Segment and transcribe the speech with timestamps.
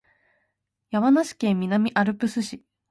[0.89, 2.65] 山梨県南アルプス市